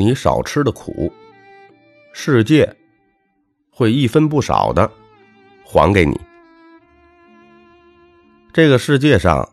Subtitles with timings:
[0.00, 1.12] 你少吃的苦，
[2.14, 2.74] 世界
[3.70, 4.90] 会一分不少的
[5.62, 6.18] 还给你。
[8.50, 9.46] 这个世界上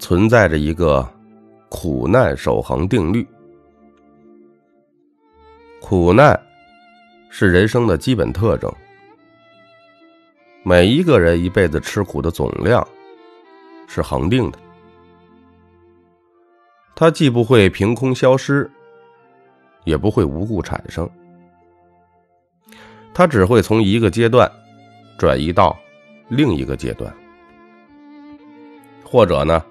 [0.00, 1.08] 存在着一个
[1.68, 3.24] 苦难守恒定律，
[5.80, 6.36] 苦难
[7.30, 8.68] 是人生的基本特征。
[10.64, 12.84] 每一个人一辈子吃苦的总量
[13.86, 14.58] 是恒定的，
[16.96, 18.68] 它既不会凭空消失，
[19.84, 21.08] 也不会无故产生，
[23.12, 24.50] 它只会从一个阶段
[25.18, 25.78] 转移到
[26.28, 27.12] 另一个阶段，
[29.04, 29.64] 或者呢，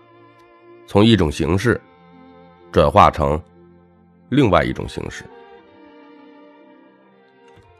[0.88, 1.80] 从一种形式
[2.72, 3.42] 转化成
[4.30, 5.24] 另外一种形式。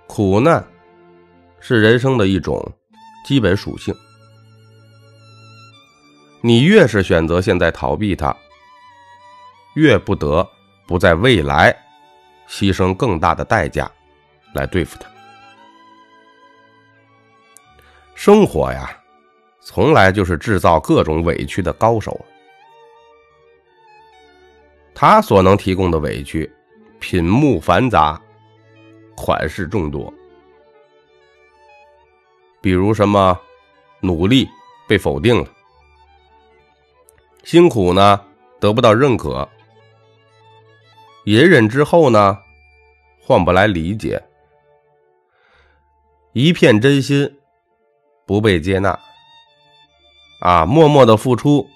[0.08, 0.64] 苦难
[1.60, 2.62] 是人生的一种。
[3.24, 3.96] 基本属性，
[6.42, 8.36] 你越是选择现在逃避它，
[9.76, 10.46] 越不得
[10.88, 11.70] 不在未来
[12.52, 13.90] 牺牲更大的代价
[14.54, 15.10] 来对付他。
[18.14, 18.92] 生活呀，
[19.62, 22.20] 从来就是制造各种委屈的高手。
[24.94, 26.52] 他所能提供的委屈，
[27.00, 28.22] 品目繁杂，
[29.16, 30.14] 款式众多。
[32.60, 33.40] 比如什么，
[34.02, 34.48] 努力
[34.88, 35.50] 被否定了，
[37.44, 38.22] 辛苦呢
[38.60, 39.48] 得不到认可，
[41.26, 42.38] 隐忍之后呢？
[43.24, 44.22] 换不来理解，
[46.34, 47.38] 一片真心
[48.26, 49.00] 不被接纳，
[50.42, 51.70] 啊，默默的付出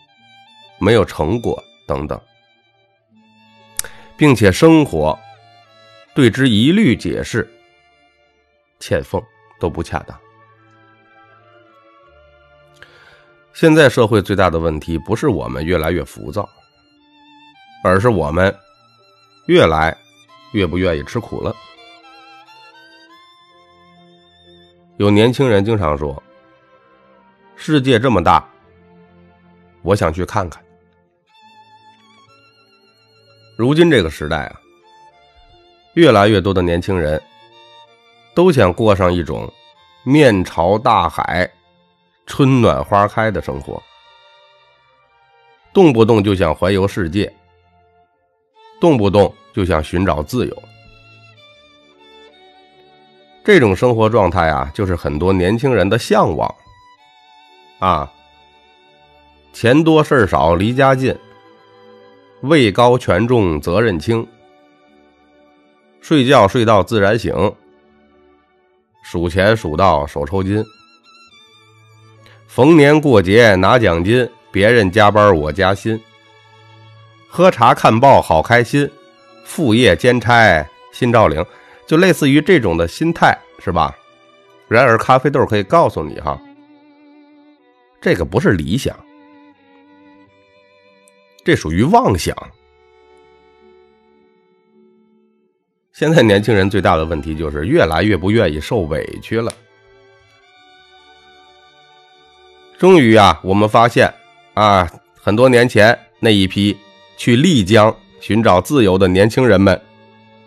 [0.80, 2.20] 没有成果等等，
[4.18, 5.18] 并且生活
[6.16, 7.48] 对之一律解释
[8.80, 9.22] 欠奉
[9.60, 10.20] 都不恰当。
[13.54, 16.50] 现在社会最大的问题不是我们越来越浮躁，
[17.84, 18.54] 而是我们
[19.48, 19.96] 越来
[20.54, 21.56] 越不愿意吃苦了。
[24.98, 26.22] 有年轻人经常说
[27.55, 28.48] ：“世界这么大，
[29.82, 30.64] 我想去看看。”
[33.58, 34.60] 如今这个时代啊，
[35.94, 37.22] 越来越多的年轻人
[38.34, 39.52] 都想过上一种
[40.04, 41.50] 面朝大海。
[42.28, 43.80] 春暖花开的生活，
[45.72, 47.32] 动不动就想环游世界，
[48.86, 50.64] 动不动就想寻找自由。
[53.44, 56.54] 这种生活状态啊，就是很多年轻人的向往。
[57.80, 58.12] 啊，
[59.54, 61.18] 钱多事少离家近，
[62.42, 64.28] 位高权重责任轻，
[66.00, 67.34] 睡觉睡到自然醒，
[69.02, 70.64] 数钱数到手抽筋。
[72.48, 76.00] 逢年过节拿奖金，别人加班我加薪。
[77.36, 78.90] 喝茶看报好开心，
[79.44, 81.46] 副业兼差心照灵，
[81.86, 83.94] 就类似于这种的心态，是吧？
[84.70, 86.40] 然而，咖啡豆可以告诉你哈，
[88.00, 88.98] 这个不是理想，
[91.44, 92.34] 这属于妄想。
[95.92, 99.52] 现在年轻人最大的问题就是越来越不愿意受委屈了。
[102.78, 104.10] 终于啊，我们发现，
[104.54, 104.90] 啊，
[105.22, 106.78] 很多年前那一批
[107.17, 109.80] 去丽江寻找自由的年轻人们，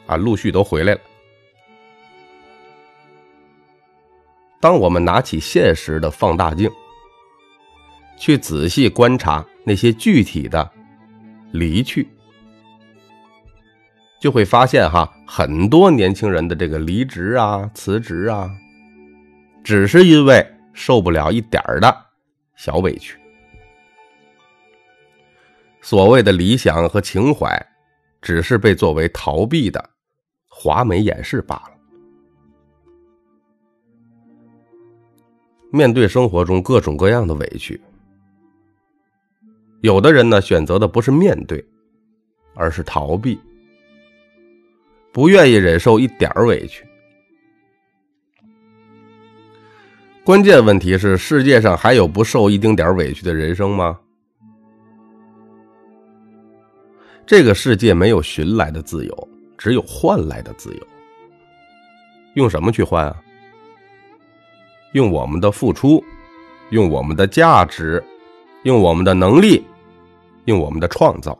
[0.07, 1.01] 啊，陆续都回来了。
[4.61, 6.69] 当我们拿起现实的放大镜，
[8.19, 10.69] 去仔细观察那些具体的
[11.53, 12.09] 离去，
[14.21, 18.51] 就会发现哈，很多年轻人的这个离职啊、辞职啊，
[19.63, 21.97] 只是因为受不了一点儿的。
[22.57, 23.17] 小委屈，
[25.81, 27.51] 所谓的理想和情怀，
[28.21, 29.91] 只是被作为逃避的
[30.47, 31.71] 华美掩饰罢了。
[35.71, 37.81] 面对生活中各种各样的委屈，
[39.83, 41.63] 有的人呢选择的不是面对，
[42.55, 43.39] 而是逃避，
[45.13, 46.87] 不愿意忍受一点委屈。
[50.25, 53.99] 关键问题是：世界上还有不受一丁点委屈的人生吗？
[57.29, 59.29] 这个世界没有寻来的自由，
[59.59, 60.87] 只有换来的自由。
[62.33, 63.17] 用什么去换啊？
[64.93, 66.03] 用我们的付出，
[66.71, 68.03] 用我们的价值，
[68.63, 69.63] 用我们的能力，
[70.47, 71.39] 用我们的创造。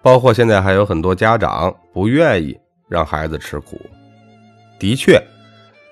[0.00, 2.58] 包括现在还有很多家长不愿意
[2.88, 3.78] 让孩子吃苦，
[4.78, 5.22] 的确。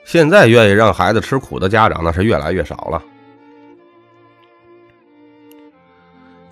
[0.07, 3.03] 现在愿意让孩子吃苦的家长那是越来越少了。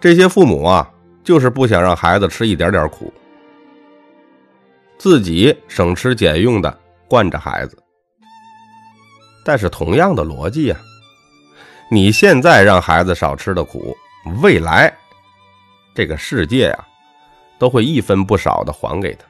[0.04, 0.86] 这些父母啊，
[1.22, 3.10] 就是不想让孩子吃一点点苦，
[4.98, 6.78] 自己省吃俭用的
[7.08, 7.82] 惯着孩子。
[9.46, 10.76] 但是同样的逻辑呀，
[11.90, 13.96] 你现在让孩子少吃的苦，
[14.42, 14.94] 未来
[15.94, 16.86] 这个世界啊，
[17.58, 19.24] 都会一分不少的还给他。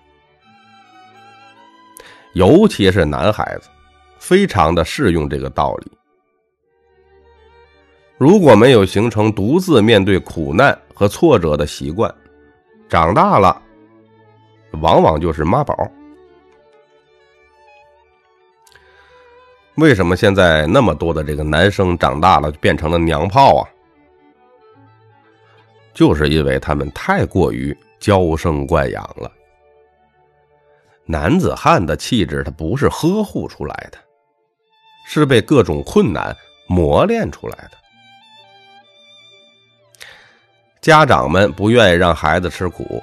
[2.33, 3.69] 尤其是男孩子，
[4.19, 5.93] 非常的适用这个道理。
[8.17, 12.13] 如果没有形成独自面对苦难和挫折的习惯，
[12.89, 13.61] 长大了，
[14.81, 15.77] 往往就是妈宝。
[19.77, 23.69] 为什么现在那么多的这个男生长大了变成了娘炮啊？
[25.93, 29.31] 就是因为他们太过于娇生惯养了。
[31.05, 33.99] 男子汉的气质，他不是呵护出来的，
[35.07, 36.35] 是被各种困难
[36.69, 37.84] 磨练出来的。
[40.85, 43.03] 家长们不愿意让孩子吃苦，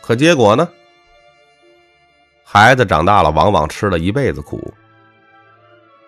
[0.00, 0.68] 可结果呢？
[2.44, 4.72] 孩子长大了，往往吃了一辈子苦，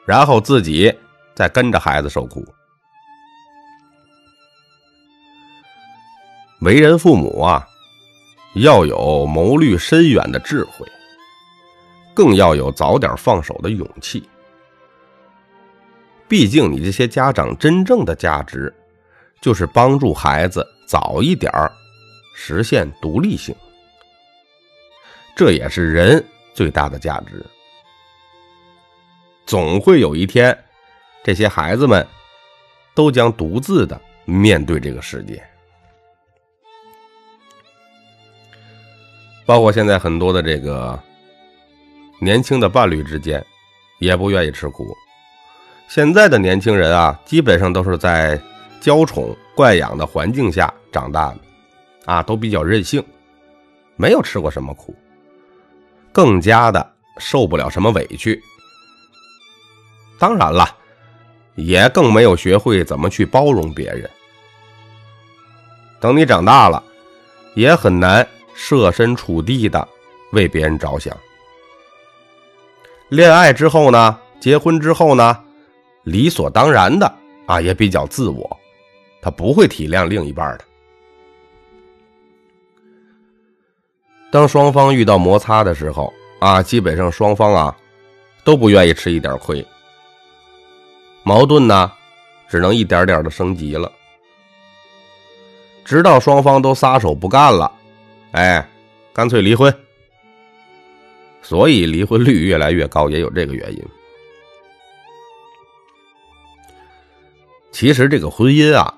[0.07, 0.97] 然后自己
[1.35, 2.47] 再跟着孩子受苦。
[6.61, 7.67] 为人父母啊，
[8.55, 10.87] 要有谋虑深远的智慧，
[12.15, 14.23] 更要有早点放手的勇气。
[16.29, 18.73] 毕竟，你这些家长真正的价值，
[19.41, 20.67] 就是帮助孩子。
[20.87, 21.71] 早一点儿
[22.35, 23.55] 实现独立性，
[25.37, 26.25] 这也是人
[26.55, 27.45] 最大的价值。
[29.45, 30.57] 总会有一天，
[31.23, 32.07] 这些孩子们
[32.95, 35.43] 都将独自的面对这个世界。
[39.45, 40.99] 包括现在很多的这个
[42.19, 43.45] 年轻的伴侣之间，
[43.99, 44.87] 也不愿意吃苦。
[45.87, 48.41] 现在的年轻人啊，基本上都是在
[48.81, 49.37] 娇宠。
[49.55, 51.39] 惯养的环境下长大的，
[52.05, 53.05] 啊，都比较任性，
[53.97, 54.95] 没有吃过什么苦，
[56.13, 58.41] 更加的受不了什么委屈。
[60.17, 60.77] 当然了，
[61.57, 64.09] 也更没有学会怎么去包容别人。
[65.99, 66.81] 等你长大了，
[67.57, 69.89] 也很难设身处地的
[70.31, 71.17] 为别人着想。
[73.09, 75.37] 恋爱之后呢，结婚之后呢，
[76.05, 77.13] 理所当然的
[77.47, 78.58] 啊，也比较自我。
[79.29, 80.65] 他不会体谅另一半的。
[84.31, 87.77] 当双方遇到摩擦的时候，啊，基本上双方啊
[88.43, 89.63] 都不愿意吃一点亏，
[91.25, 91.93] 矛盾呢
[92.49, 93.93] 只能一点点的升级了，
[95.85, 97.71] 直到双方都撒手不干了，
[98.33, 98.67] 哎，
[99.13, 99.71] 干脆离婚。
[101.43, 103.85] 所以离婚率越来越高，也有这个原因。
[107.71, 108.95] 其实这个婚姻啊。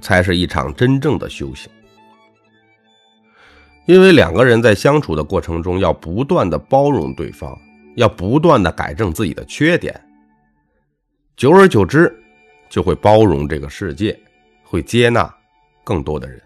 [0.00, 1.70] 才是一场真正的修行，
[3.86, 7.56] 因为两个人在相处的过程中，要不断的包容对方，
[7.96, 9.94] 要不断的改正自己的缺点，
[11.36, 12.12] 久而久之，
[12.68, 14.18] 就会包容这个世界，
[14.62, 15.32] 会接纳
[15.84, 16.40] 更多的人。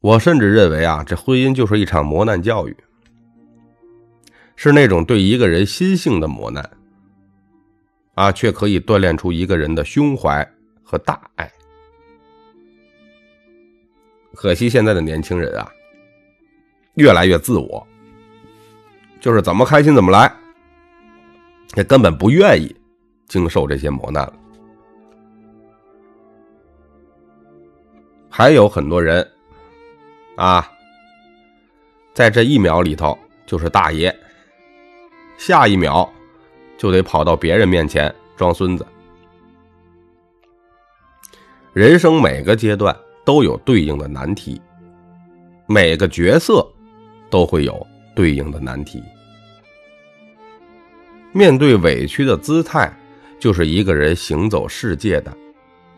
[0.00, 2.76] 我甚至认为啊，这婚姻就是一场磨难教育，
[4.56, 6.68] 是那种对一个人心性的磨难。
[8.14, 10.46] 啊，却可以锻炼出一个人的胸怀
[10.82, 11.50] 和大爱。
[14.34, 15.70] 可惜现在的年轻人啊，
[16.94, 17.86] 越来越自我，
[19.20, 20.32] 就是怎么开心怎么来，
[21.76, 22.74] 也根本不愿意
[23.28, 24.34] 经受这些磨难了。
[28.28, 29.28] 还有很多人
[30.36, 30.70] 啊，
[32.14, 34.14] 在这一秒里头就是大爷，
[35.36, 36.10] 下一秒。
[36.80, 38.86] 就得跑到别人面前装孙子。
[41.74, 44.58] 人生每个阶段都有对应的难题，
[45.66, 46.66] 每个角色
[47.28, 49.02] 都会有对应的难题。
[51.32, 52.90] 面对委屈的姿态，
[53.38, 55.36] 就是一个人行走世界的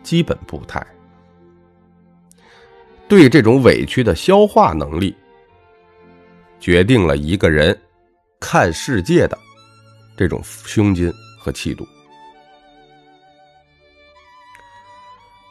[0.02, 0.84] 基本步态。
[3.06, 5.14] 对这种委屈的消化能力，
[6.58, 7.78] 决定了一个人
[8.40, 9.38] 看世界的。
[10.16, 11.86] 这种胸襟和气度，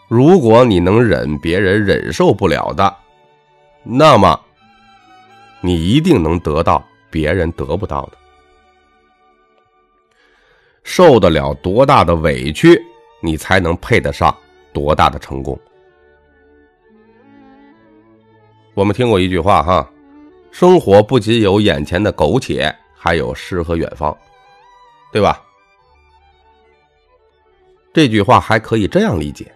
[0.08, 2.96] 如果你能忍别人忍受不了的，
[3.84, 4.40] 那么
[5.60, 8.18] 你一定能得到别人得不到的。
[10.84, 12.82] 受得了多大的委屈，
[13.22, 14.36] 你才能配得上
[14.74, 15.58] 多大的成功。
[18.74, 19.90] 我们听过一句话哈，
[20.52, 24.18] 生活不仅有眼前的苟且，还有诗和远方。
[25.12, 25.42] 对吧？
[27.94, 29.54] 这句话还可以这样理解：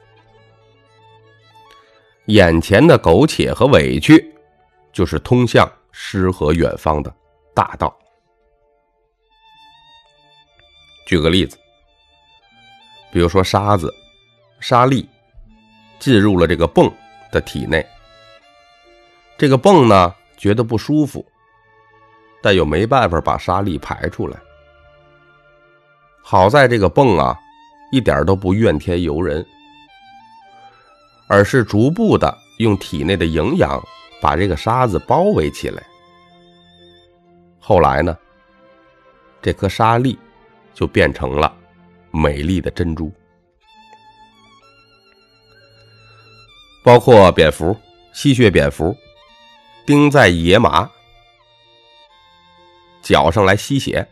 [2.26, 4.36] 眼前的苟且和委屈，
[4.92, 7.16] 就是通向诗和远方的
[7.54, 7.98] 大道。
[11.08, 11.58] 举个例子，
[13.12, 13.94] 比如说沙子、
[14.60, 15.08] 沙粒
[15.98, 16.92] 进入了这个泵
[17.32, 17.88] 的体内，
[19.38, 21.26] 这个泵呢觉得不舒服，
[22.42, 24.38] 但又没办法把沙粒排出来。
[26.28, 27.40] 好在这个泵啊，
[27.92, 29.46] 一点都不怨天尤人，
[31.28, 33.80] 而是逐步的用体内的营养
[34.20, 35.84] 把这个沙子包围起来。
[37.60, 38.18] 后来呢，
[39.40, 40.18] 这颗沙粒
[40.74, 41.56] 就变成了
[42.10, 43.14] 美丽的珍珠。
[46.84, 47.78] 包括蝙蝠、
[48.14, 48.96] 吸血蝙蝠
[49.86, 50.90] 钉在野马
[53.04, 54.08] 脚上来吸血。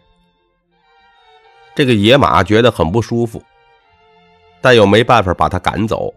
[1.76, 3.42] 这个野马觉得很不舒服，
[4.62, 6.14] 但又没办法把它赶走，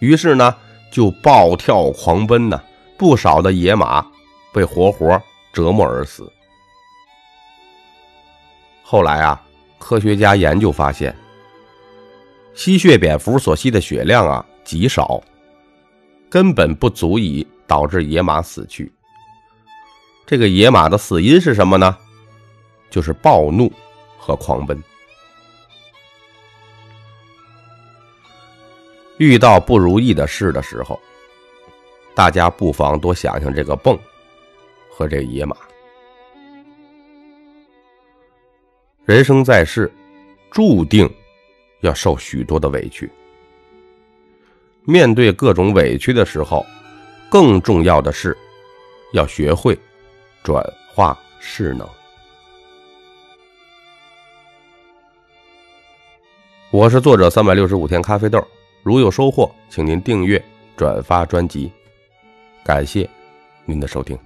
[0.00, 0.56] 于是呢
[0.90, 2.62] 就暴跳狂奔呢，
[2.96, 4.04] 不少的野马
[4.52, 5.20] 被活活
[5.52, 6.30] 折磨而死。
[8.82, 9.40] 后来啊，
[9.78, 11.14] 科学家研究发现，
[12.54, 15.22] 吸血蝙蝠所吸的血量啊极少，
[16.28, 18.92] 根本不足以导致野马死去。
[20.26, 21.96] 这个野马的死因是什么呢？
[22.90, 23.72] 就是暴怒
[24.18, 24.82] 和狂奔。
[29.18, 30.98] 遇到不如意的事的时候，
[32.14, 33.98] 大家不妨多想想这个泵
[34.90, 35.56] 和这个野马。
[39.04, 39.92] 人生在世，
[40.50, 41.08] 注定
[41.80, 43.10] 要受许多的委屈。
[44.84, 46.64] 面对各种委屈的时候，
[47.30, 48.36] 更重要的是
[49.12, 49.78] 要学会
[50.42, 51.86] 转化势能。
[56.80, 58.42] 我是作者三百六十五天咖啡豆，
[58.82, 60.42] 如有收获，请您订阅、
[60.78, 61.70] 转发专辑，
[62.64, 63.06] 感谢
[63.66, 64.18] 您的收听。